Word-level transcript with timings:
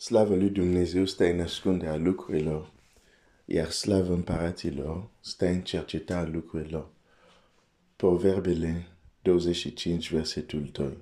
Slavă 0.00 0.34
lui 0.34 0.48
Dumnezeu 0.48 1.04
stă 1.04 1.24
în 1.24 1.40
ascunderea 1.40 1.96
lucrurilor, 1.96 2.72
iar 3.44 3.70
slavă 3.70 4.12
împăraților 4.12 5.08
stă 5.20 5.46
în 5.46 5.60
cercetarea 5.60 6.30
lucrurilor. 6.32 6.88
Proverbele 7.96 8.86
25, 9.22 10.10
versetul 10.10 10.68
2. 10.72 10.96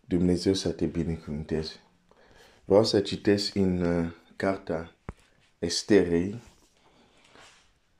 Dumnezeu 0.00 0.54
să 0.54 0.70
te 0.70 0.86
binecuvânteze. 0.86 1.72
Vreau 2.64 2.84
să 2.84 3.00
citesc 3.00 3.54
în 3.54 3.80
uh, 3.80 4.10
carta 4.36 4.94
Esterei. 5.58 6.40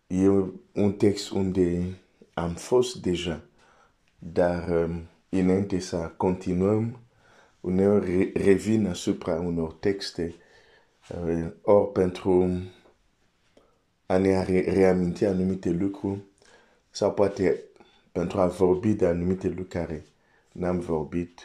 E 0.07 0.29
un 0.73 0.93
text 0.93 1.31
unde 1.31 1.99
am 2.35 2.55
fost 2.55 2.97
deja, 2.97 3.45
dar 4.19 4.69
um, 4.69 5.09
înainte 5.29 5.79
să 5.79 5.97
continuăm, 5.97 7.05
uneori 7.67 8.33
revin 8.33 8.87
asupra 8.87 9.35
unor 9.35 9.73
texte, 9.73 10.35
uh, 11.09 11.52
ori 11.62 11.92
pentru 11.92 12.62
a 14.06 14.16
ne 14.16 14.42
reaminti 14.45 15.25
anumite 15.25 15.70
lucruri, 15.70 16.20
sau 16.91 17.15
poate 17.15 17.61
pentru 18.12 18.41
a 18.41 18.47
vorbi 18.47 18.92
de 18.92 19.06
anumite 19.06 19.47
lucruri 19.47 19.69
care 19.69 20.05
n-am 20.52 20.79
vorbit, 20.79 21.41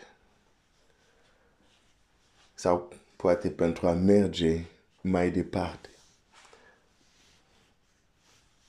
sau 2.53 2.93
poate 3.15 3.49
pentru 3.49 3.87
a 3.87 3.91
merge 3.93 4.65
mai 5.01 5.31
departe. 5.31 5.89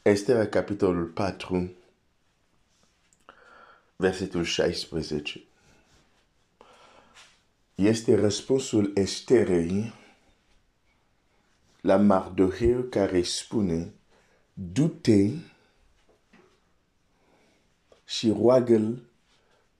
Estera, 0.03 0.47
capitolul 0.47 1.06
4, 1.06 1.70
versetul 3.97 4.45
16 4.45 5.42
este 7.75 8.15
răspunsul 8.15 8.93
Esterei 8.95 9.93
la 11.81 11.97
Mardoheu 11.97 12.83
care 12.83 13.23
spune 13.23 13.92
du-te 14.55 15.31
și 18.05 18.31
roagă 18.31 18.98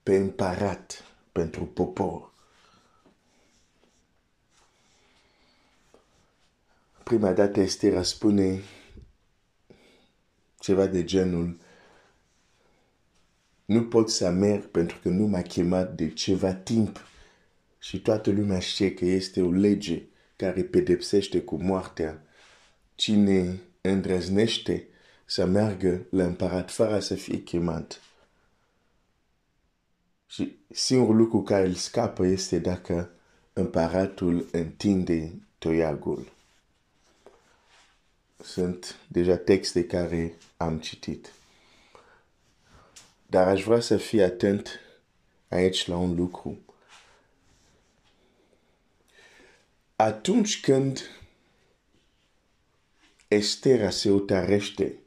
pe 0.03 0.15
împărat 0.15 1.03
pentru 1.31 1.65
popor. 1.65 2.31
Prima 7.03 7.33
dată 7.33 7.59
Estera 7.59 8.03
spune 8.03 8.61
ceva 10.59 10.85
de 10.85 11.03
genul 11.03 11.57
nu 13.65 13.83
pot 13.83 14.09
să 14.09 14.29
merg 14.29 14.65
pentru 14.65 14.97
că 15.01 15.09
nu 15.09 15.27
m-a 15.27 15.41
chemat 15.41 15.95
de 15.95 16.13
ceva 16.13 16.53
timp 16.53 16.99
și 17.83 18.01
toată 18.01 18.31
lumea 18.31 18.59
știe 18.59 18.93
că 18.93 19.05
este 19.05 19.41
o 19.41 19.51
lege 19.51 20.03
care 20.35 20.63
pedepsește 20.63 21.41
cu 21.41 21.55
moartea 21.55 22.23
cine 22.95 23.61
îndrăznește 23.81 24.87
să 25.25 25.45
meargă 25.45 26.05
la 26.09 26.23
împărat 26.23 26.71
fără 26.71 26.99
să 26.99 27.15
fie 27.15 27.37
chemat. 27.37 28.01
Și 30.25 30.57
singurul 30.69 31.15
lucru 31.15 31.41
care 31.41 31.67
îl 31.67 31.73
scapă 31.73 32.25
este 32.25 32.59
dacă 32.59 33.11
împăratul 33.53 34.47
întinde 34.51 35.33
toiagul. 35.57 36.31
Sunt 38.43 38.99
deja 39.07 39.37
texte 39.37 39.85
care 39.85 40.37
am 40.57 40.79
citit. 40.79 41.33
Dar 43.27 43.47
aș 43.47 43.63
vrea 43.63 43.79
să 43.79 43.97
fii 43.97 44.21
atent 44.21 44.79
aici 45.47 45.87
la 45.87 45.97
un 45.97 46.15
lucru. 46.15 46.57
Atunci 49.95 50.59
când 50.59 50.99
Estera 53.27 53.89
se 53.89 54.09
utarește 54.09 54.97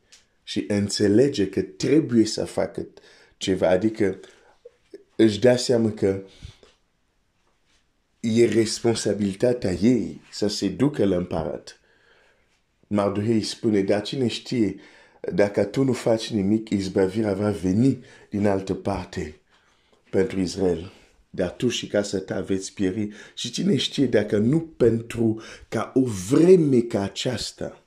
și 0.42 0.64
înțelege 0.68 1.48
că 1.48 1.62
trebuie 1.62 2.24
să 2.24 2.44
facă 2.44 2.86
ceva, 3.36 3.68
adică 3.68 4.20
își 5.16 5.38
dă 5.38 5.56
seama 5.56 5.90
că 5.90 6.22
e 8.20 8.46
responsabilitatea 8.46 9.72
ei 9.72 10.20
să 10.30 10.46
se 10.46 10.68
ducă 10.68 11.04
la 11.04 11.16
împărat. 11.16 11.80
Mardohei 12.86 13.42
spune, 13.42 13.82
dar 13.82 14.02
cine 14.02 14.26
știe, 14.26 14.80
dacă 15.32 15.64
tu 15.64 15.82
nu 15.82 15.92
faci 15.92 16.30
nimic, 16.30 16.70
izbavirea 16.70 17.34
va 17.34 17.50
veni 17.50 18.04
din 18.30 18.46
altă 18.46 18.74
parte 18.74 19.40
pentru 20.10 20.40
Israel 20.40 20.92
dar 21.36 21.50
tu 21.50 21.68
și 21.68 21.86
casa 21.86 22.18
ta 22.18 22.40
veți 22.40 22.72
pieri 22.72 23.08
și 23.34 23.50
cine 23.50 23.76
știe 23.76 24.06
dacă 24.06 24.36
nu 24.36 24.60
pentru 24.60 25.42
ca 25.68 25.92
o 25.94 26.00
vreme 26.04 26.80
ca 26.80 27.02
aceasta 27.02 27.82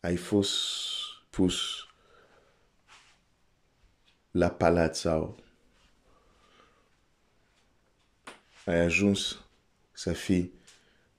ai 0.00 0.16
fost 0.16 0.52
pus 1.30 1.56
la 4.30 4.50
palat 4.50 4.96
sau 4.96 5.38
ai 8.64 8.78
ajuns 8.78 9.40
să 9.92 10.12
fii 10.12 10.52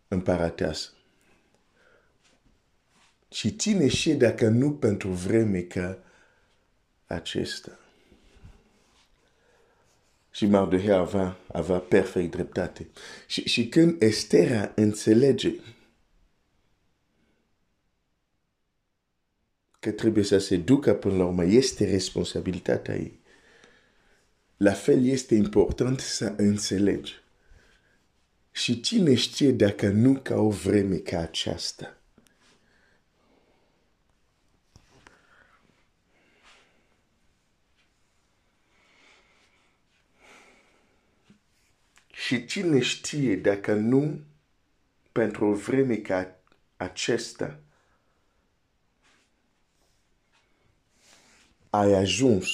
împărateasă. 0.07 0.91
Și 3.31 3.55
cine 3.55 3.87
știe 3.87 4.15
dacă 4.15 4.47
nu 4.47 4.73
pentru 4.73 5.09
vreme 5.09 5.61
ca 5.61 5.99
acesta. 7.05 7.79
Și 10.37 10.45
Mardoheu 10.45 10.99
avea, 10.99 11.37
avea 11.47 11.77
perfect 11.77 12.31
dreptate. 12.31 12.87
Și, 13.27 13.47
și 13.47 13.67
când 13.67 14.01
Estera 14.01 14.71
înțelege 14.75 15.53
că 19.79 19.91
trebuie 19.91 20.23
să 20.23 20.37
se 20.37 20.57
ducă 20.57 20.93
până 20.93 21.15
la 21.15 21.25
urmă, 21.25 21.45
este 21.45 21.89
responsabilitatea 21.89 22.95
ei. 22.95 23.19
La 24.57 24.71
fel 24.71 25.05
este 25.05 25.35
important 25.35 25.99
să 25.99 26.33
înțelegi. 26.37 27.13
Și 28.51 28.79
cine 28.79 29.15
știe 29.15 29.51
dacă 29.51 29.89
nu 29.89 30.19
ca 30.23 30.35
o 30.35 30.49
vreme 30.49 30.95
ca 30.95 31.19
aceasta. 31.19 31.96
Și 42.27 42.45
cine 42.45 42.79
știe 42.79 43.35
dacă 43.35 43.73
nu 43.73 44.21
pentru 45.11 45.45
o 45.45 45.53
vreme 45.53 45.95
ca 45.95 46.39
acesta 46.77 47.59
ai 51.69 51.93
ajuns 51.93 52.47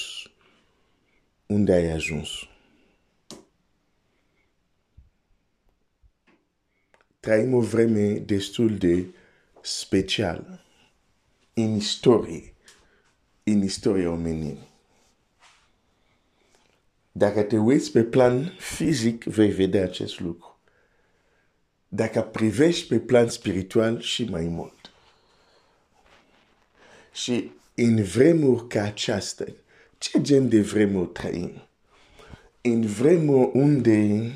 unde 1.45 1.73
ai 1.73 1.91
ajuns. 1.91 2.29
Trăim 7.19 7.53
o 7.53 7.61
vreme 7.61 8.13
destul 8.13 8.77
de 8.77 9.05
specială 9.61 10.63
în 11.53 11.75
istorie, 11.75 12.53
în 13.43 13.61
istoria 13.61 14.09
omenirii. 14.09 14.72
Dacă 17.15 17.43
te 17.43 17.57
uiți 17.57 17.91
pe 17.91 18.03
plan 18.03 18.55
fizic, 18.57 19.23
vei 19.23 19.51
vedea 19.51 19.83
acest 19.83 20.19
lucru. 20.19 20.59
Dacă 21.87 22.21
privești 22.21 22.87
pe 22.87 22.99
plan 22.99 23.29
spiritual 23.29 23.99
și 23.99 24.23
mai 24.23 24.43
mult. 24.43 24.91
Și 27.13 27.51
în 27.75 28.03
vremuri 28.03 28.67
ca 28.67 28.83
aceasta, 28.83 29.45
ce 29.97 30.21
gen 30.21 30.49
de 30.49 30.61
vremuri 30.61 31.09
trăim? 31.09 31.61
În 32.61 32.85
vremuri 32.85 33.57
unde 33.57 34.31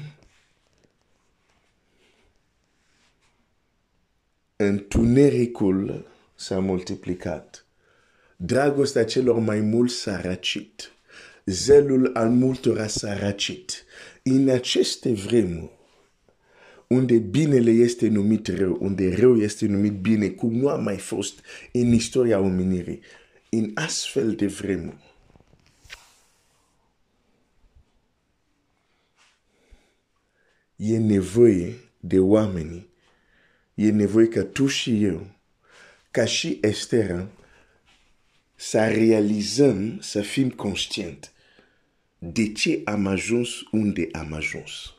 întunericul 4.56 6.08
s-a 6.36 6.60
multiplicat. 6.60 7.66
Dragostea 8.36 9.06
celor 9.06 9.40
mai 9.40 9.60
mulți 9.60 9.96
s-a 9.96 10.22
răcit 10.22 10.92
zelul 11.48 12.12
al 12.14 12.30
multora 12.30 12.88
s-a 12.88 13.18
răcit. 13.18 13.86
În 14.24 14.50
aceste 14.50 15.14
vremuri, 15.14 15.72
unde 16.88 17.18
binele 17.18 17.72
este 17.72 18.08
numit 18.08 18.48
rău, 18.48 18.78
unde 18.80 19.16
rău 19.16 19.38
este 19.38 19.66
numit 19.66 19.94
bine, 19.94 20.30
cum 20.30 20.54
nu 20.54 20.70
a 20.70 20.76
mai 20.76 20.98
fost 20.98 21.40
în 21.72 21.94
istoria 21.94 22.40
omenirii, 22.40 23.00
în 23.50 23.72
astfel 23.74 24.36
de 24.36 24.46
vremuri, 24.46 25.16
e 30.76 30.98
nevoie 30.98 31.76
de 32.00 32.20
oameni, 32.20 32.88
e 33.74 33.92
nevoie 33.92 34.28
ca 34.28 34.44
tu 34.44 34.68
și 34.68 35.04
eu, 35.04 35.28
ca 36.12 36.26
și 36.26 36.60
Estera, 36.62 37.28
să 38.56 38.88
realizăm, 38.88 40.00
să 40.02 40.22
fim 40.22 40.50
conștienți 40.50 41.36
de 42.18 42.52
ce 42.52 42.82
am 42.86 43.08
ajuns 43.08 43.50
unde 43.72 44.08
am 44.12 44.34
ajuns. 44.34 44.94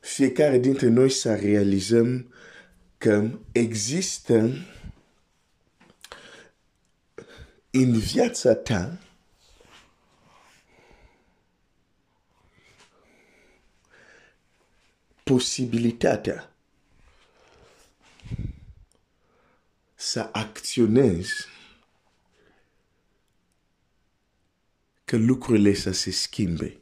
Fiecare 0.00 0.58
dintre 0.58 0.88
noi 0.88 1.10
să 1.10 1.34
realizăm 1.34 2.34
că 2.98 3.38
există 3.52 4.34
în 7.70 7.98
viața 7.98 8.54
ta 8.54 8.98
posibilitatea 15.22 16.54
să 19.94 20.28
acționezi 20.32 21.55
că 25.06 25.16
lucrurile 25.16 25.74
să 25.74 25.92
se 25.92 26.10
schimbe. 26.10 26.76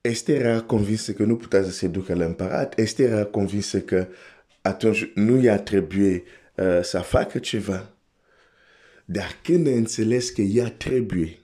Esther 0.00 0.40
era 0.40 0.60
convinsă 0.60 1.12
că 1.12 1.22
nu 1.22 1.36
putea 1.36 1.62
să 1.62 1.70
se 1.70 1.88
ducă 1.88 2.14
la 2.14 2.24
împărat. 2.24 2.78
Esther 2.78 3.10
era 3.10 3.24
convinsă 3.24 3.80
că 3.80 4.08
atunci 4.62 5.10
nu 5.14 5.40
i-a 5.40 5.58
trebuit 5.58 6.26
uh, 6.54 6.78
să 6.82 7.00
facă 7.00 7.38
ceva. 7.38 7.90
Dar 9.04 9.38
când 9.42 9.66
a 9.66 9.70
înțeles 9.70 10.30
că 10.30 10.40
ea 10.40 10.70
trebuie, 10.70 11.38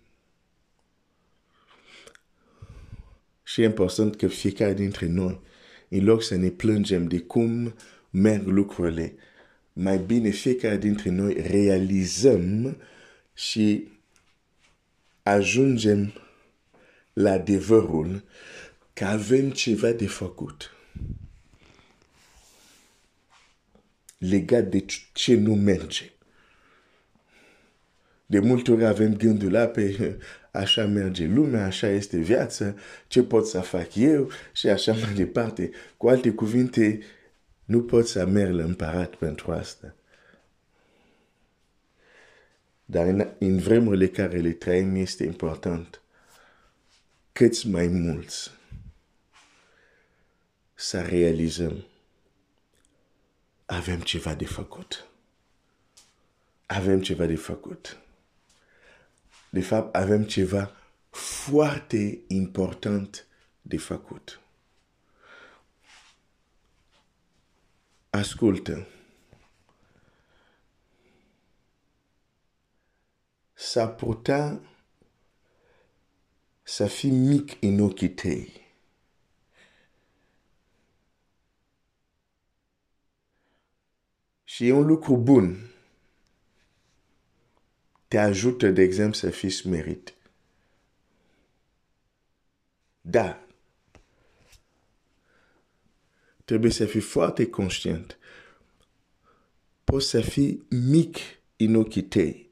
și 3.43 3.63
e 3.63 3.65
important 3.65 4.17
că 4.17 4.27
fiecare 4.27 4.75
dintre 4.75 5.07
noi, 5.07 5.41
în 5.89 6.05
loc 6.05 6.23
să 6.23 6.37
ne 6.37 6.49
plângem 6.49 7.07
de 7.07 7.19
cum 7.19 7.75
merg 8.11 8.47
lucrurile, 8.47 9.15
mai 9.73 9.99
bine 9.99 10.31
fiecare 10.31 10.77
dintre 10.77 11.11
noi 11.11 11.33
realizăm 11.47 12.77
și 13.35 13.89
ajungem 15.23 16.13
la 17.13 17.31
adevărul 17.31 18.25
că 18.93 19.05
avem 19.05 19.51
ceva 19.51 19.91
de 19.91 20.07
făcut. 20.07 20.71
Legat 24.19 24.65
de 24.65 24.85
ce 25.13 25.35
nu 25.35 25.55
merge. 25.55 26.13
De 28.27 28.39
multe 28.39 28.73
ori 28.73 28.85
avem 28.85 29.17
gândul 29.17 29.51
la 29.51 29.67
pe 29.67 30.19
așa 30.51 30.87
merge 30.87 31.27
lumea, 31.27 31.65
așa 31.65 31.89
este 31.89 32.19
viața, 32.19 32.75
ce 33.07 33.23
pot 33.23 33.47
să 33.47 33.61
fac 33.61 33.95
eu 33.95 34.31
și 34.53 34.69
așa 34.69 34.93
mai 34.93 35.13
departe. 35.15 35.71
Cu 35.97 36.09
alte 36.09 36.31
cuvinte, 36.31 37.01
nu 37.65 37.83
pot 37.83 38.09
să 38.09 38.27
merg 38.27 38.55
la 38.55 38.63
împărat 38.63 39.15
pentru 39.15 39.53
asta. 39.53 39.95
Dar 42.85 43.07
în, 43.07 43.33
în 43.39 43.59
vremurile 43.59 44.09
care 44.09 44.39
le 44.39 44.53
trăim 44.53 44.95
este 44.95 45.25
important 45.25 46.03
cât 47.33 47.65
mai 47.65 47.87
mulți 47.87 48.51
să 50.75 51.03
realizăm 51.03 51.87
avem 53.73 54.01
ceva 54.01 54.35
de 54.35 54.45
făcut. 54.45 55.07
Avem 56.67 57.01
ceva 57.01 57.27
de 57.27 57.37
făcut. 57.37 57.99
De 59.51 59.61
fapt, 59.61 59.95
avem 59.95 60.25
ceva 60.25 60.73
foarte 61.11 62.19
important 62.27 63.27
de 63.63 63.77
făcut. 63.79 64.42
Ascultă. 68.15 68.87
S-ar 73.53 73.95
putea 73.95 74.61
să 76.63 76.87
fii 76.87 77.11
mic 77.11 77.63
în 77.63 77.81
ochii 77.81 78.11
tăi. 78.11 78.61
Și 84.45 84.67
e 84.67 84.73
un 84.73 84.87
lucru 84.87 85.17
bun. 85.17 85.71
Te 88.09 88.19
ajută, 88.19 88.71
de 88.71 88.83
exemplu, 88.83 89.15
să 89.15 89.31
fii 89.31 89.51
smerit. 89.51 90.15
Da. 93.01 93.42
Trebuie 96.53 96.73
să 96.73 96.85
fii 96.85 97.01
foarte 97.01 97.51
conștient. 97.51 98.19
Poți 99.85 100.09
să 100.09 100.21
fii 100.21 100.67
mic 100.69 101.17
în 101.57 101.75
ochii 101.75 102.03
tăi. 102.03 102.51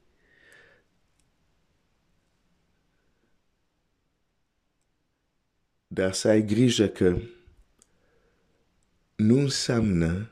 Dar 5.86 6.12
să 6.12 6.28
ai 6.28 6.44
grijă 6.44 6.88
că 6.88 7.18
nu 9.16 9.38
înseamnă 9.38 10.30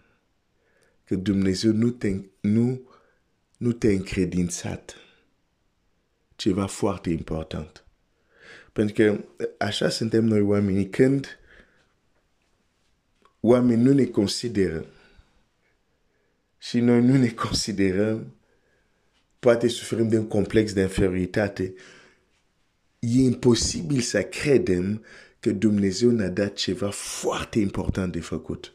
că 1.04 1.14
Dumnezeu 1.14 1.72
nu 1.72 1.90
te, 1.90 2.20
nu, 2.40 2.90
nu 3.56 3.72
te 3.72 3.92
încredințat 3.92 4.96
ceva 6.36 6.66
foarte 6.66 7.10
important. 7.10 7.84
Pentru 8.72 8.94
că 8.94 9.24
așa 9.58 9.88
suntem 9.88 10.24
noi 10.24 10.40
oamenii 10.40 10.88
când 10.88 11.38
oamenii 13.40 13.84
nu 13.84 13.92
ne 13.92 14.04
consideră 14.04 14.86
și 16.58 16.80
noi 16.80 17.02
nu 17.02 17.16
ne 17.16 17.28
considerăm, 17.28 18.34
poate 19.38 19.68
suferim 19.68 20.08
de 20.08 20.18
un 20.18 20.26
complex 20.26 20.72
de 20.72 20.80
inferioritate, 20.80 21.74
e 22.98 23.20
imposibil 23.20 24.00
să 24.00 24.22
credem 24.22 25.04
că 25.40 25.50
Dumnezeu 25.50 26.10
ne-a 26.10 26.28
dat 26.28 26.52
ceva 26.52 26.90
foarte 26.90 27.58
important 27.58 28.12
de 28.12 28.20
făcut. 28.20 28.72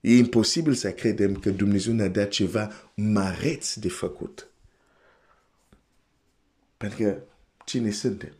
E 0.00 0.16
imposibil 0.16 0.74
să 0.74 0.92
credem 0.92 1.34
că 1.34 1.50
Dumnezeu 1.50 1.92
ne-a 1.92 2.08
dat 2.08 2.28
ceva 2.28 2.72
mareț 2.94 3.74
de 3.74 3.88
făcut. 3.88 4.48
Pentru 6.76 7.02
că 7.02 7.22
cine 7.64 7.90
suntem? 7.90 8.32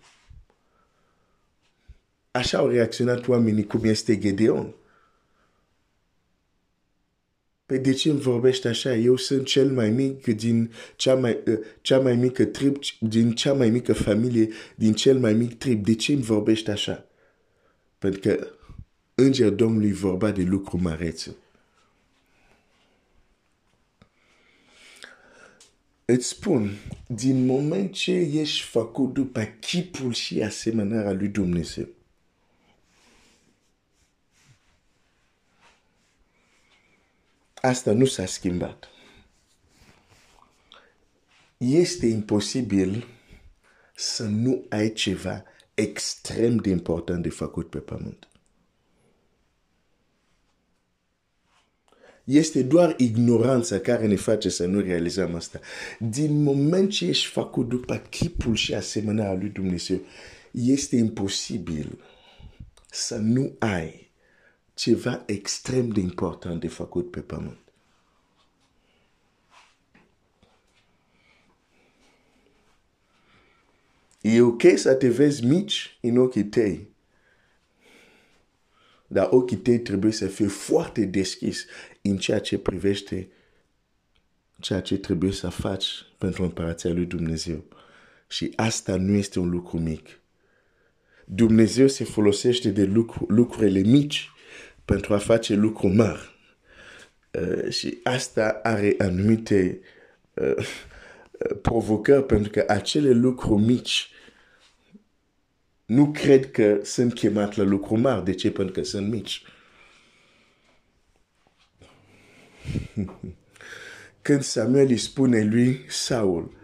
Așa 2.31 2.58
au 2.58 2.69
reacționat 2.69 3.29
oamenii 3.29 3.67
cum 3.67 3.85
este 3.85 4.19
Gedeon. 4.19 4.75
Păi 7.75 7.82
de 7.82 7.93
ce 7.93 8.11
îmi 8.11 8.21
vorbești 8.21 8.67
așa? 8.67 8.94
Eu 8.94 9.17
sunt 9.17 9.47
cel 9.47 9.71
mai 9.71 9.91
mic 9.91 10.25
din 10.25 10.73
cea 10.97 11.15
mai, 11.15 11.38
uh, 11.47 11.59
cea 11.81 11.99
mai 11.99 12.17
mică 12.17 12.44
trib, 12.44 12.76
din 13.00 13.32
cea 13.32 13.53
mai 13.53 13.71
mică 13.71 13.93
familie, 13.93 14.49
din 14.75 14.93
cel 14.93 15.19
mai 15.19 15.33
mic 15.33 15.59
trib. 15.59 15.85
De 15.85 15.95
ce 15.95 16.12
îmi 16.12 16.23
vorbești 16.23 16.71
așa? 16.71 17.07
Pentru 17.99 18.21
că 18.21 18.47
Înger 19.14 19.50
Domnului 19.50 19.93
vorba 19.93 20.31
de 20.31 20.43
lucru 20.43 20.78
mărețe. 20.83 21.37
Îți 26.04 26.28
spun, 26.28 26.71
din 27.07 27.47
moment 27.47 27.93
ce 27.93 28.12
ești 28.12 28.62
făcut 28.62 29.12
după 29.12 29.57
chipul 29.61 30.12
și 30.12 30.43
asemănarea 30.43 31.12
lui 31.12 31.28
Dumnezeu, 31.28 31.87
asta 37.64 37.92
nu 37.92 38.04
s-a 38.04 38.26
schimbat. 38.26 38.88
Este 41.56 42.06
imposibil 42.06 43.06
să 43.94 44.25
nu 44.25 44.64
ai 44.68 44.92
ceva 44.92 45.44
extrem 45.75 46.56
de 46.56 46.71
important 46.71 47.23
de 47.23 47.28
făcut 47.28 47.71
pe 47.71 47.78
pământ. 47.78 48.28
Este 52.25 52.62
doar 52.62 52.94
ignoranța 52.99 53.78
care 53.78 54.06
ne 54.06 54.16
face 54.16 54.49
să 54.49 54.66
nu 54.66 54.80
realizăm 54.80 55.35
asta. 55.35 55.61
Din 55.99 56.42
moment 56.42 56.90
ce 56.90 57.06
ești 57.06 57.26
făcut 57.26 57.68
după 57.68 57.97
chipul 57.97 58.54
și 58.54 58.75
asemenea 58.75 59.33
lui 59.33 59.49
Dumnezeu, 59.49 60.00
este 60.50 60.97
imposibil 60.97 62.00
să 62.90 63.16
nu 63.16 63.56
ai 63.59 64.03
ceva 64.75 65.23
extrem 65.26 65.88
de 65.88 66.00
important 66.00 66.61
de 66.61 66.69
făcut 66.69 67.11
pe 67.11 67.21
pământ. 67.21 67.59
E 74.21 74.40
ok 74.40 74.62
să 74.76 74.95
te 74.95 75.09
vezi 75.09 75.45
mici 75.45 75.99
în 76.00 76.16
ochii 76.16 76.45
tăi. 76.45 76.88
Dar 79.07 79.28
ochii 79.31 79.57
tăi 79.57 79.78
trebuie 79.78 80.12
să 80.12 80.26
fie 80.26 80.47
foarte 80.47 81.04
deschis 81.04 81.64
în 82.02 82.16
ceea 82.16 82.40
ce 82.40 82.59
privește 82.59 83.28
ceea 84.61 84.81
ce 84.81 84.97
trebuie 84.97 85.33
să 85.33 85.49
faci 85.49 85.87
pentru 86.19 86.43
împărația 86.43 86.93
lui 86.93 87.04
Dumnezeu. 87.04 87.64
Și 88.28 88.52
asta 88.57 88.97
nu 88.97 89.12
este 89.12 89.38
un 89.38 89.49
lucru 89.49 89.78
mic. 89.78 90.21
Dumnezeu 91.25 91.88
se 91.88 92.04
folosește 92.04 92.71
de 92.71 92.85
lucru, 92.85 93.25
lucrurile 93.28 93.81
mici 93.81 94.31
pentru 94.85 95.14
a 95.14 95.19
face 95.19 95.55
lucruri 95.55 95.95
mari. 95.95 96.33
Uh, 97.31 97.71
și 97.71 97.99
asta 98.03 98.61
are 98.62 98.95
anumite 98.99 99.81
uh, 100.35 100.67
provocări 101.62 102.26
pentru 102.26 102.50
că 102.50 102.64
acele 102.69 103.11
lucruri 103.11 103.62
mici 103.62 104.09
nu 105.87 106.11
cred 106.11 106.50
că 106.50 106.81
sunt 106.83 107.14
chemat 107.14 107.57
la 107.57 107.64
lucru 107.64 107.97
mari. 107.97 108.25
De 108.25 108.35
ce? 108.35 108.50
Pentru 108.50 108.73
că 108.73 108.83
sunt 108.83 109.11
mici. 109.11 109.43
Când 114.23 114.43
Samuel 114.43 114.87
îi 114.87 114.97
spune 114.97 115.45
lui 115.45 115.85
Saul 115.88 116.57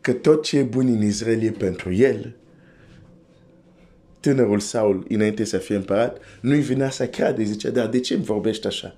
că 0.00 0.12
tot 0.12 0.42
ce 0.42 0.58
e 0.58 0.62
bun 0.62 0.86
în 0.86 1.02
Israel 1.02 1.42
e 1.42 1.50
pentru 1.50 1.92
el, 1.92 2.36
tânărul 4.24 4.60
Saul, 4.60 5.06
înainte 5.08 5.44
să 5.44 5.58
fie 5.58 5.76
împărat, 5.76 6.18
nu-i 6.40 6.60
venea 6.60 6.90
să 6.90 7.06
creadă. 7.06 7.42
Zicea, 7.42 7.70
dar 7.70 7.88
de 7.88 8.00
ce 8.00 8.14
îmi 8.14 8.24
vorbești 8.24 8.66
așa? 8.66 8.96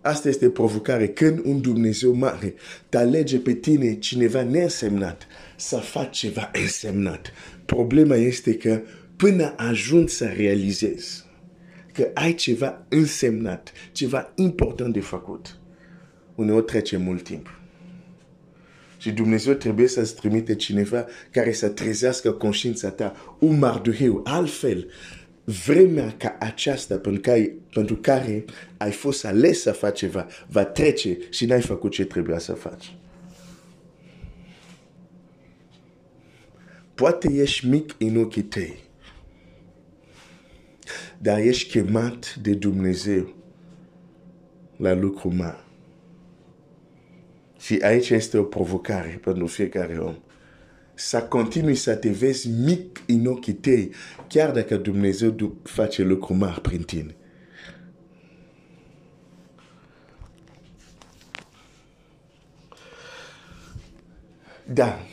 Asta 0.00 0.28
este 0.28 0.48
provocare. 0.48 1.08
Când 1.08 1.40
un 1.44 1.60
Dumnezeu 1.60 2.12
mare 2.12 2.54
te 2.88 2.96
alege 2.96 3.38
pe 3.38 3.52
tine 3.52 3.98
cineva 3.98 4.42
neînsemnat 4.42 5.26
să 5.56 5.76
faci 5.76 6.18
ceva 6.18 6.50
însemnat. 6.62 7.32
Problema 7.64 8.14
este 8.14 8.56
că 8.56 8.80
până 9.16 9.54
ajungi 9.56 10.12
să 10.12 10.24
realizezi 10.24 11.24
că 11.92 12.10
ai 12.14 12.34
ceva 12.34 12.84
însemnat, 12.88 13.72
ceva 13.92 14.32
important 14.34 14.92
de 14.92 15.00
făcut, 15.00 15.58
uneori 16.34 16.64
trece 16.64 16.96
mult 16.96 17.22
timp. 17.22 17.61
Și 19.02 19.10
Dumnezeu 19.10 19.54
trebuie 19.54 19.88
să-ți 19.88 20.14
trimite 20.14 20.54
cineva 20.54 21.06
care 21.30 21.52
să 21.52 21.68
trezească 21.68 22.32
conștiința 22.32 22.90
ta, 22.90 23.36
un 23.38 23.58
marduheu, 23.58 24.20
altfel 24.24 24.90
vremea 25.44 26.14
ca 26.16 26.36
aceasta 26.40 26.96
pentru 26.98 27.20
care, 27.20 27.54
pentru 27.72 27.96
care 27.96 28.44
ai 28.76 28.90
fost 28.90 29.24
ales 29.24 29.60
să 29.60 29.72
faci 29.72 29.98
ceva 29.98 30.26
va 30.48 30.64
trece 30.64 31.18
și 31.30 31.46
n-ai 31.46 31.60
făcut 31.60 31.90
ce 31.90 32.04
trebuia 32.04 32.38
să 32.38 32.52
faci. 32.52 32.96
Poate 36.94 37.32
ești 37.32 37.68
mic 37.68 37.94
în 37.98 38.16
ochii 38.16 38.42
tăi, 38.42 38.76
dar 41.18 41.38
ești 41.38 41.70
chemat 41.70 42.34
de 42.34 42.54
Dumnezeu 42.54 43.34
la 44.76 44.92
lucru 44.92 45.34
mare. 45.34 45.64
Și 47.62 47.78
aici 47.82 48.10
este 48.10 48.38
o 48.38 48.42
provocare 48.42 49.20
pentru 49.22 49.46
fiecare 49.46 49.98
om 49.98 50.14
să 50.94 51.22
continui 51.22 51.74
să 51.74 51.94
te 51.94 52.10
vezi 52.10 52.48
mic 52.48 53.02
în 53.06 53.26
ochii 53.26 53.52
tăi, 53.52 53.90
chiar 54.28 54.50
dacă 54.50 54.76
Dumnezeu 54.76 55.56
face 55.62 56.02
lucru 56.02 56.34
mari 56.34 56.60
prin 56.60 56.82
tine. 56.82 57.14
Da. 64.72 65.06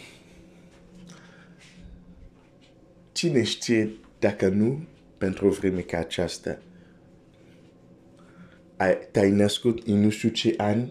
Cine 3.11 3.43
știe 3.43 3.91
dacă 4.19 4.47
nu, 4.47 4.83
pentru 5.17 5.47
o 5.47 5.49
vreme 5.49 5.81
ca 5.81 5.97
aceasta, 5.97 6.59
te-ai 9.11 9.31
născut 9.31 9.87
în 9.87 9.99
nu 9.99 10.09
știu 10.09 10.29
ce 10.29 10.53
an, 10.57 10.89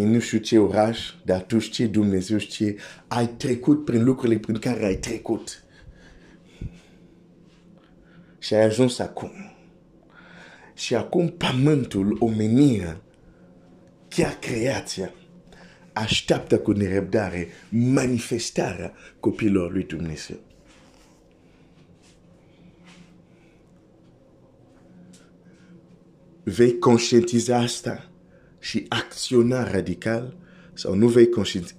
în 0.00 0.10
nu 0.10 0.18
știu 0.18 0.38
ce 0.38 0.58
oraș, 0.58 1.12
dar 1.24 1.42
tu 1.42 1.58
știi, 1.58 1.86
Dumnezeu 1.86 2.38
știe, 2.38 2.76
ai 3.08 3.28
trecut 3.28 3.84
prin 3.84 4.04
lucrurile 4.04 4.38
prin 4.38 4.58
care 4.58 4.84
ai 4.84 4.96
trecut. 4.96 5.64
Și 8.38 8.54
ai 8.54 8.64
ajuns 8.64 8.98
acum. 8.98 9.30
Și 10.74 10.94
acum 10.94 11.28
pământul, 11.28 12.16
omenirea, 12.20 13.00
chiar 14.08 14.32
creația, 14.32 15.12
așteaptă 15.92 16.58
cu 16.58 16.72
nerăbdare 16.72 17.48
manifestarea 17.68 18.92
copilor 19.20 19.72
lui 19.72 19.84
Dumnezeu. 19.84 20.36
Vei 26.42 26.78
conștientiza 26.78 27.56
asta 27.56 28.07
și 28.68 28.86
acționa 28.88 29.70
radical 29.70 30.36
sau 30.74 30.94
nu 30.94 31.08
vei 31.08 31.28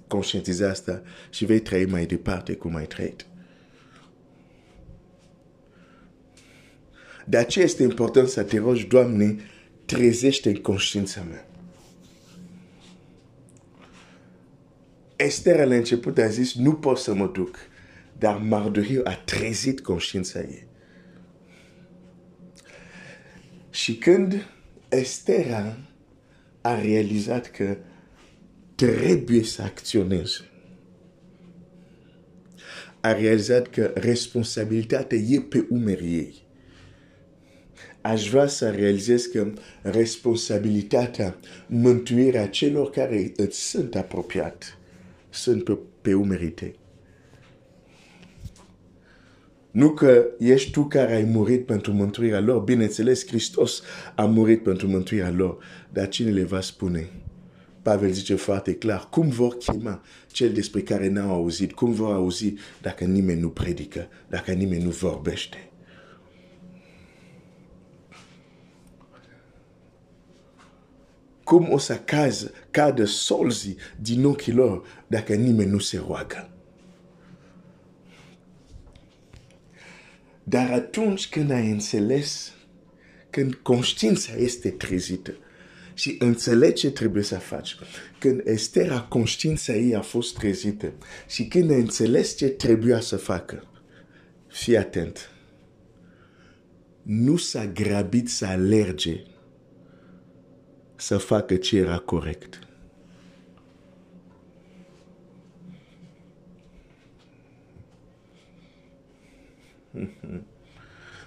conștientiza 0.06 0.68
asta 0.68 1.02
și 1.30 1.44
vei 1.44 1.60
trăi 1.60 1.86
mai 1.86 2.06
departe 2.06 2.54
cum 2.54 2.74
ai 2.74 2.86
trăit. 2.86 3.26
De 7.26 7.36
aceea 7.36 7.64
este 7.64 7.82
important 7.82 8.28
să 8.28 8.42
te 8.42 8.58
rogi, 8.58 8.86
Doamne, 8.86 9.36
trezește 9.84 10.48
în 10.48 10.56
conștiința 10.56 11.22
mea. 11.22 11.48
Esther 15.16 15.66
la 15.66 15.74
început 15.74 16.18
a 16.18 16.26
zis, 16.26 16.54
nu 16.54 16.74
pot 16.74 16.98
să 16.98 17.14
mă 17.14 17.26
duc, 17.26 17.58
dar 18.18 18.36
Mardocheu 18.36 19.02
a 19.04 19.14
trezit 19.14 19.80
conștiința 19.80 20.40
ei. 20.40 20.66
Și 23.70 23.96
când 23.96 24.46
Esther 24.88 25.76
a 26.60 26.80
realizat 26.80 27.50
că 27.50 27.76
trebuie 28.74 29.42
să 29.42 29.62
acționeze. 29.62 30.44
A 33.00 33.12
realizat 33.12 33.66
că 33.66 33.92
responsabilitatea 33.94 35.18
e 35.18 35.40
pe 35.40 35.66
umerii 35.70 36.14
ei. 36.14 36.48
Aș 38.00 38.28
vrea 38.28 38.46
să 38.46 38.70
realizez 38.70 39.24
că 39.24 39.52
responsabilitatea, 39.82 41.38
mântuirea 41.66 42.48
celor 42.48 42.90
care 42.90 43.32
îți 43.36 43.68
sunt 43.68 43.94
apropiat, 43.96 44.78
sunt 45.30 45.64
pe, 45.64 45.78
pe 46.00 46.14
umerii 46.14 46.50
tăi. 46.50 46.79
Nu 49.70 49.90
că 49.90 50.26
ești 50.38 50.70
tu 50.70 50.84
care 50.84 51.14
ai 51.14 51.24
murit 51.24 51.66
pentru 51.66 51.92
mântuirea 51.92 52.40
lor. 52.40 52.62
Bineînțeles, 52.62 53.26
Hristos 53.26 53.82
a 54.14 54.24
murit 54.24 54.62
pentru 54.62 54.88
mântuirea 54.88 55.30
lor. 55.30 55.58
Dar 55.92 56.08
cine 56.08 56.30
le 56.30 56.44
va 56.44 56.60
spune? 56.60 57.10
Pavel 57.82 58.10
zice 58.10 58.34
foarte 58.34 58.74
clar, 58.74 59.08
cum 59.10 59.28
vor 59.28 59.56
chema 59.56 60.02
cel 60.26 60.52
despre 60.52 60.80
care 60.80 61.08
n-au 61.08 61.32
auzit? 61.32 61.72
Cum 61.72 61.92
vor 61.92 62.14
auzi 62.14 62.54
dacă 62.82 63.04
nimeni 63.04 63.40
nu 63.40 63.48
predică, 63.48 64.08
dacă 64.28 64.52
nimeni 64.52 64.82
nu 64.82 64.90
vorbește? 64.90 65.70
Cum 71.44 71.72
o 71.72 71.78
să 71.78 71.96
caz, 71.96 72.50
cadă 72.70 73.04
solzii 73.04 73.76
din 74.00 74.24
ochii 74.24 74.52
lor 74.52 74.82
dacă 75.06 75.34
nimeni 75.34 75.70
nu 75.70 75.78
se 75.78 76.02
roagă? 76.06 76.59
Dar 80.44 80.70
atunci 80.70 81.28
când 81.28 81.50
ai 81.50 81.70
înțeles, 81.70 82.52
când 83.30 83.54
conștiința 83.54 84.32
este 84.36 84.70
trezită 84.70 85.36
și 85.94 86.16
înțelegi 86.18 86.74
ce 86.74 86.90
trebuie 86.90 87.22
să 87.22 87.38
faci, 87.38 87.76
când 88.18 88.40
Estera 88.44 89.00
conștiința 89.00 89.74
ei 89.74 89.94
a 89.94 90.00
fost 90.00 90.34
trezită 90.34 90.92
și 91.28 91.46
când 91.46 91.70
ai 91.70 91.80
înțeles 91.80 92.36
ce 92.36 92.46
trebuia 92.46 93.00
să 93.00 93.16
facă, 93.16 93.64
fii 94.46 94.76
atent. 94.76 95.30
Nu 97.02 97.36
s-a 97.36 97.66
grabit 97.66 98.28
să 98.28 98.46
alerge 98.46 99.22
să 100.96 101.16
facă 101.16 101.56
ce 101.56 101.76
era 101.76 101.98
corect. 101.98 102.58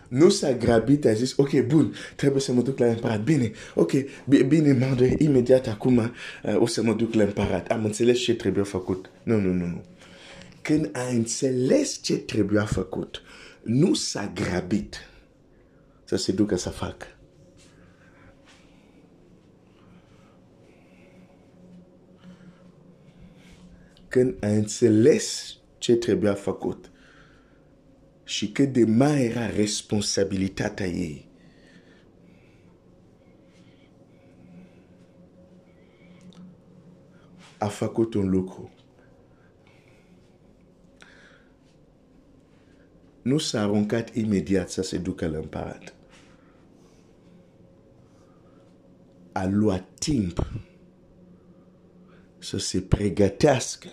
Nu 0.08 0.30
s-a 0.30 0.54
grabit, 0.54 1.06
a 1.06 1.14
zis, 1.14 1.34
ok, 1.38 1.62
bun, 1.66 1.94
trebuie 2.16 2.42
să 2.42 2.54
mă 2.54 2.62
duc 2.62 2.78
la 2.78 2.86
împărat. 2.86 3.24
Bine, 3.24 3.52
ok, 3.76 3.92
bine, 4.48 4.74
mă 4.74 5.16
imediat 5.18 5.68
acum 5.68 5.98
uh, 5.98 6.12
o 6.56 6.66
să 6.66 6.84
mă 6.84 6.94
duc 6.94 7.14
la 7.14 7.24
împărat. 7.24 7.72
Am 7.72 7.86
înțeles 7.86 8.20
ce 8.20 8.36
trebuie 8.36 8.64
făcut. 8.64 9.10
Nu, 9.24 9.40
nu, 9.40 9.54
nu, 9.54 9.66
nu. 9.66 9.84
Când 10.62 10.90
a 10.92 11.08
înțeles 11.08 12.00
ce 12.02 12.18
trebuia 12.18 12.66
făcut, 12.66 13.22
nu 13.64 13.94
s-a 13.94 14.32
grabit 14.34 14.96
să 16.04 16.16
se 16.16 16.32
ducă 16.32 16.56
să 16.56 16.70
facă. 16.70 17.08
Când 24.08 24.36
a 24.40 24.48
înțeles 24.48 25.58
ce 25.78 25.96
trebuia 25.96 26.34
făcut, 26.34 26.92
și 28.34 28.52
cât 28.52 28.74
de 28.74 28.86
mare 28.86 29.20
era 29.20 29.50
responsabilitatea 29.50 30.86
ei. 30.86 31.28
A 37.58 37.68
făcut 37.68 38.14
un 38.14 38.30
lucru. 38.30 38.72
Nu 43.22 43.38
s-a 43.38 43.62
aruncat 43.62 44.16
imediat 44.16 44.70
să 44.70 44.82
se 44.82 44.98
ducă 44.98 45.28
la 45.28 45.38
împărat. 45.38 45.94
A 49.32 49.46
luat 49.46 49.86
timp 50.00 50.52
să 52.38 52.58
se 52.58 52.82
pregătească 52.82 53.88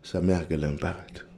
să 0.00 0.20
meargă 0.20 0.56
la 0.56 0.66
împărat. 0.66 1.29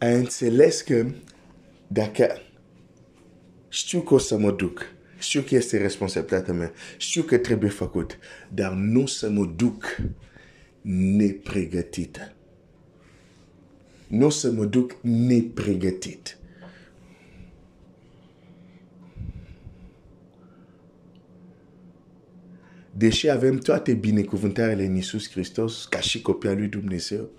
A 0.00 0.06
înțeles 0.06 0.80
că 0.80 1.06
dacă 1.86 2.40
știu 3.68 4.00
că 4.00 4.14
o 4.14 4.18
să 4.18 4.38
mă 4.38 4.50
duc, 4.50 4.82
știu 5.18 5.40
că 5.40 5.54
este 5.54 5.78
responsabilitatea 5.78 6.54
mea, 6.54 6.72
știu 6.96 7.22
că 7.22 7.38
trebuie 7.38 7.70
făcut, 7.70 8.18
dar 8.54 8.72
nu 8.72 9.06
să 9.06 9.30
mă 9.30 9.44
duc 9.56 9.84
nepregătit. 11.16 12.34
Nu 14.06 14.30
să 14.30 14.50
mă 14.50 14.64
duc 14.64 14.96
nepregătit. 15.02 16.38
Deși 22.92 23.28
avem 23.28 23.58
toate 23.58 23.94
binecuvântările 23.94 24.84
în 24.84 24.94
Iisus 24.94 25.30
Hristos, 25.30 25.84
ca 25.84 26.00
și 26.00 26.22
copia 26.22 26.52
lui 26.52 26.68
Dumnezeu, 26.68 27.30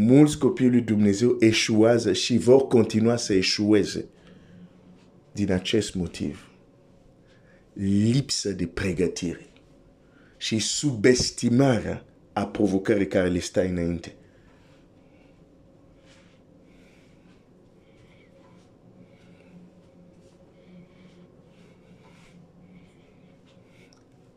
mulți 0.00 0.38
copii 0.38 0.68
lui 0.68 0.80
Dumnezeu 0.80 1.36
eșuează 1.40 2.12
și 2.12 2.36
vor 2.36 2.66
continua 2.66 3.16
să 3.16 3.32
eșueze 3.32 4.04
din 5.32 5.52
acest 5.52 5.94
motiv. 5.94 6.50
Lipsă 7.72 8.52
de 8.52 8.66
pregătire 8.66 9.46
și 10.36 10.58
subestimarea 10.58 12.04
a 12.32 12.46
provocării 12.46 13.06
care 13.06 13.28
le 13.28 13.38
stă 13.38 13.64
înainte. 13.64 14.14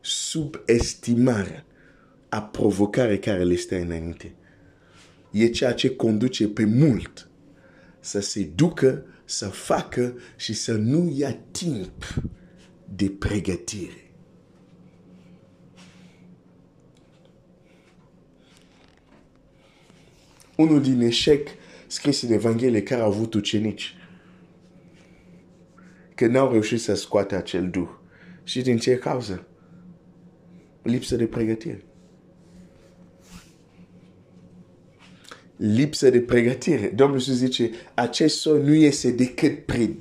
Subestimarea 0.01 1.65
a 2.29 2.41
provocării 2.41 3.19
care 3.19 3.43
le 3.43 3.55
stă 3.55 3.75
înainte. 3.75 4.35
E 5.31 5.47
ceea 5.47 5.73
ce 5.73 5.95
conduce 5.95 6.47
pe 6.47 6.65
mult 6.65 7.29
să 7.99 8.19
se 8.19 8.51
ducă, 8.55 9.05
să 9.25 9.45
facă 9.45 10.17
și 10.35 10.53
să 10.53 10.73
nu 10.73 11.13
ia 11.17 11.37
timp 11.51 12.21
de 12.95 13.09
pregătire. 13.19 14.11
unul 20.61 20.81
din 20.81 21.01
eșec 21.01 21.47
scris 21.87 22.21
în 22.21 22.31
Evanghelie 22.31 22.83
care 22.83 23.01
a 23.01 23.05
avut 23.05 23.33
ucenici. 23.33 23.95
Că 26.15 26.27
n-au 26.27 26.51
reușit 26.51 26.81
să 26.81 26.93
scoate 26.93 27.35
acel 27.35 27.69
duh. 27.69 27.89
Și 28.43 28.61
din 28.61 28.77
ce 28.77 28.95
cauză? 28.95 29.47
Lipsă 30.81 31.15
de 31.15 31.25
pregătire. 31.25 31.83
Lipsă 35.61 36.09
de 36.09 36.19
pregătire. 36.19 36.91
Domnul 36.95 37.17
Iisus 37.17 37.35
zice, 37.35 37.69
acest 37.93 38.39
son 38.39 38.61
nu 38.61 38.73
este 38.73 39.11
decât 39.11 39.65
prin. 39.65 39.95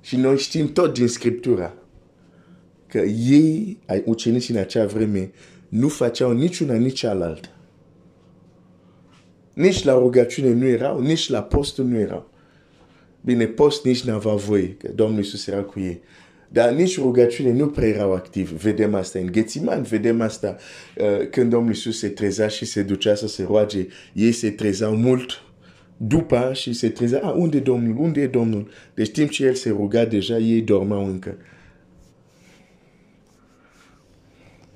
Și 0.00 0.16
noi 0.16 0.38
știm 0.38 0.72
tot 0.72 0.94
din 0.94 1.08
Scriptura 1.08 1.74
că 2.86 2.98
ei, 2.98 3.78
ucenicii 4.04 4.54
în 4.54 4.60
acea 4.60 4.86
vreme, 4.86 5.30
nu 5.68 5.88
făceau 5.88 6.32
niciuna, 6.32 6.74
nici 6.74 6.98
cealaltă. 6.98 7.48
Nici 9.52 9.84
la 9.84 9.92
rugăciune 9.92 10.52
nu 10.52 10.66
erau, 10.66 11.00
nici 11.00 11.28
la 11.28 11.42
post 11.42 11.78
nu 11.78 11.98
erau. 11.98 12.30
Bine, 13.20 13.46
post 13.46 13.84
nici 13.84 14.02
n-avea 14.02 14.34
voie, 14.34 14.74
că 14.74 14.88
Domnul 14.94 15.18
Iisus 15.18 15.46
era 15.46 15.62
cu 15.62 15.80
ei. 15.80 16.00
Dar 16.48 16.72
nici 16.72 16.98
rugăciune 16.98 17.52
nu 17.52 17.68
prea 17.68 17.88
erau 17.88 18.12
activi. 18.12 18.54
Vedem 18.54 18.94
asta 18.94 19.18
în 19.18 19.26
Ghețiman, 19.26 19.82
vedem 19.82 20.20
asta 20.20 20.56
uh, 20.96 21.28
când 21.30 21.50
Domnul 21.50 21.72
Iisus 21.72 21.98
se 21.98 22.08
trezea 22.08 22.48
și 22.48 22.64
se 22.64 22.82
ducea 22.82 23.14
să 23.14 23.28
se 23.28 23.42
roage. 23.42 23.86
Ei 24.12 24.32
se 24.32 24.50
trezeau 24.50 24.96
mult 24.96 25.42
după 25.96 26.52
și 26.54 26.72
se 26.72 26.88
trezea, 26.88 27.20
ah, 27.22 27.34
unde 27.36 27.56
e 27.56 27.60
Domnul, 27.60 27.96
unde 27.98 28.20
e 28.20 28.26
Domnul? 28.26 28.70
Deci 28.94 29.10
timp 29.10 29.30
ce 29.30 29.44
el 29.44 29.54
se 29.54 29.68
ruga 29.68 30.04
deja, 30.04 30.38
ei 30.38 30.62
dormeau 30.62 31.06
încă. 31.06 31.36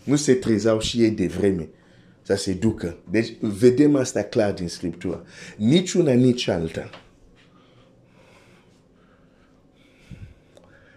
Nu 0.05 0.17
se 0.17 0.35
trezeau 0.35 0.81
și 0.81 1.03
ei 1.03 1.11
de 1.11 1.27
vreme 1.27 1.69
să 2.23 2.35
se 2.35 2.53
ducă. 2.53 2.97
Deci 3.11 3.33
vedem 3.41 3.97
asta 3.97 4.23
clar 4.23 4.53
din 4.53 4.69
Scriptură. 4.69 5.25
Nici 5.57 5.93
una, 5.93 6.13
nici 6.13 6.49
alta. 6.49 6.91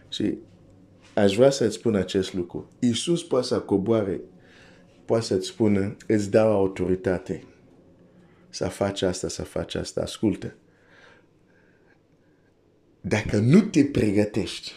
Și 0.10 0.38
aș 1.16 1.36
vrea 1.36 1.50
să-ți 1.50 1.76
spun 1.76 1.96
acest 1.96 2.34
lucru. 2.34 2.70
Iisus 2.80 3.24
poate 3.24 3.46
să 3.46 3.60
coboare, 3.60 4.22
poate 5.06 5.26
să-ți 5.26 5.48
spună, 5.48 5.96
îți 6.08 6.32
dau 6.32 6.52
autoritate 6.52 7.44
să 8.50 8.68
faci 8.68 9.02
asta, 9.02 9.28
să 9.28 9.44
faci 9.44 9.76
asta. 9.76 10.02
Ascultă. 10.02 10.56
Dacă 13.02 13.38
nu 13.38 13.62
te 13.62 13.86
pregătești, 13.86 14.72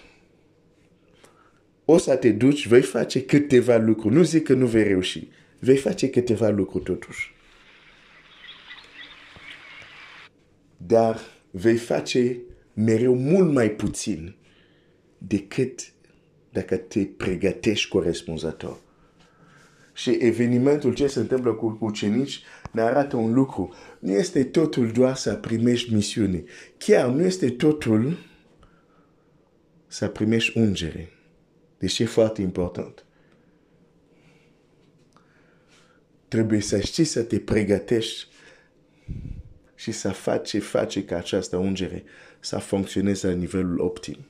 o 1.84 1.98
să 1.98 2.16
te 2.16 2.30
duci, 2.30 2.66
vei 2.66 2.82
face 2.82 3.24
câteva 3.24 3.76
lucruri. 3.76 4.14
Nu 4.14 4.22
zic 4.22 4.44
că 4.44 4.52
nu 4.52 4.66
vei 4.66 4.82
reuși 4.82 5.28
vei 5.58 5.76
face 5.76 6.10
câteva 6.10 6.48
lucruri 6.48 6.84
totuși. 6.84 7.34
Dar 10.76 11.20
vei 11.50 11.76
face 11.76 12.40
mereu 12.72 13.14
mult 13.14 13.52
mai 13.52 13.70
puțin 13.70 14.36
decât 15.18 15.92
dacă 16.52 16.76
te 16.76 17.04
pregătești 17.04 17.88
corespunzător. 17.88 18.80
Și 19.92 20.10
evenimentul 20.20 20.94
ce 20.94 21.06
se 21.06 21.18
întâmplă 21.18 21.52
cu 21.52 21.78
ucenici 21.80 22.42
ne 22.72 22.80
arată 22.80 23.16
un 23.16 23.32
lucru. 23.32 23.74
Nu 23.98 24.12
este 24.12 24.44
totul 24.44 24.90
doar 24.92 25.14
să 25.14 25.34
primești 25.34 25.94
misiune. 25.94 26.44
Chiar 26.78 27.08
nu 27.08 27.22
este 27.22 27.50
totul 27.50 28.18
să 29.86 30.08
primești 30.08 30.58
ungere. 30.58 31.12
Deci 31.78 31.98
e 31.98 32.04
foarte 32.04 32.42
important. 32.42 33.04
Trebuie 36.28 36.60
să 36.60 36.80
știi 36.80 37.04
să 37.04 37.22
te 37.22 37.38
pregătești 37.38 38.26
și 39.74 39.92
să 39.92 40.10
faci 40.10 40.48
ce 40.48 40.58
face 40.58 41.04
ca 41.04 41.16
această 41.16 41.56
ungere 41.56 42.04
să 42.40 42.58
funcționeze 42.58 43.26
la 43.26 43.32
nivelul 43.32 43.80
optim. 43.80 44.26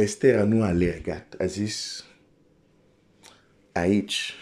Esther 0.00 0.44
nu 0.44 0.62
a 0.62 0.66
alergat, 0.66 1.34
a 1.38 1.44
zis, 1.44 2.04
aici, 3.72 4.34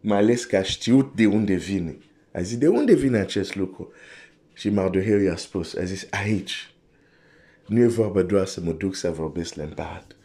mai 0.00 0.18
ales 0.18 0.44
că 0.44 0.56
a 0.56 0.62
știut 0.62 1.14
de 1.14 1.26
unde 1.26 1.54
vine. 1.54 1.98
A 2.32 2.40
zis, 2.40 2.58
de 2.58 2.68
unde 2.68 2.94
vine 2.94 3.18
acest 3.18 3.54
lucru? 3.54 3.92
Și 4.52 4.68
Mardoheu 4.68 5.18
i-a 5.18 5.36
spus, 5.36 5.74
a 5.74 5.84
zis, 5.84 6.06
aici, 6.10 6.74
nu 7.66 7.80
e 7.80 7.86
vorba 7.86 8.22
doar 8.22 8.46
să 8.46 8.60
mă 8.60 8.72
duc 8.72 8.94
să 8.94 9.10
vorbesc 9.10 9.54
la 9.54 9.62
împărat. 9.62 10.16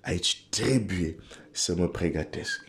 Aici 0.00 0.46
trebuie 0.48 1.16
să 1.50 1.74
mă 1.76 1.88
pregătesc. 1.88 2.64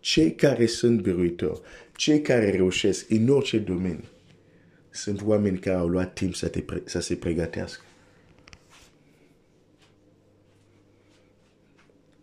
Cei 0.00 0.34
care 0.34 0.66
sunt 0.66 1.00
biruitori, 1.00 1.60
cei 1.96 2.20
care 2.20 2.50
reușesc 2.50 3.10
în 3.10 3.28
orice 3.28 3.58
domeniu, 3.58 4.04
sunt 5.00 5.22
oameni 5.22 5.58
care 5.58 5.76
au 5.76 5.88
luat 5.88 6.12
timp 6.12 6.34
să, 6.34 6.48
te 6.48 6.60
pre- 6.60 6.82
să 6.84 7.00
se 7.00 7.16
pregătească. 7.16 7.82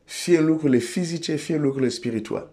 Fie 0.03 0.37
în 0.37 0.45
lucrurile 0.45 0.77
fizice, 0.77 1.35
fie 1.35 1.55
în 1.55 1.61
lucrurile 1.61 1.89
spirituale. 1.89 2.49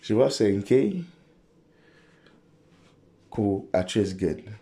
Și 0.00 0.12
vreau 0.12 0.30
să 0.30 0.44
închei 0.44 1.04
cu 3.28 3.68
acest 3.70 4.16
gând. 4.16 4.58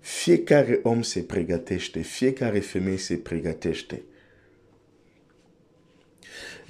Fiecare 0.00 0.80
om 0.82 1.02
se 1.02 1.22
pregătește, 1.22 2.00
fiecare 2.00 2.60
femeie 2.60 2.96
se 2.96 3.16
pregătește. 3.16 4.02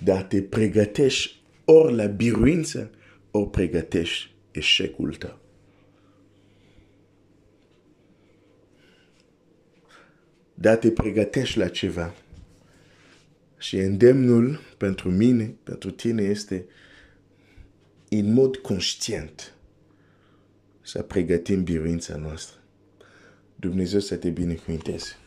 Dar 0.04 0.22
te 0.22 0.42
pregătești 0.42 1.39
ori 1.70 1.94
la 1.94 2.06
biruință, 2.06 2.90
ori 3.30 3.50
pregătești 3.50 4.30
eșecul 4.50 5.14
tău. 5.14 5.38
Dar 10.54 10.76
te 10.76 10.90
pregătești 10.90 11.58
la 11.58 11.68
ceva. 11.68 12.14
Și 13.58 13.76
îndemnul 13.76 14.60
pentru 14.76 15.10
mine, 15.10 15.54
pentru 15.62 15.90
tine 15.90 16.22
este 16.22 16.66
în 18.08 18.32
mod 18.32 18.56
conștient 18.56 19.54
să 20.80 21.02
pregătim 21.02 21.62
biruința 21.62 22.16
noastră. 22.16 22.58
Dumnezeu 23.56 24.00
să 24.00 24.16
te 24.16 24.30
binecuvinteze. 24.30 25.19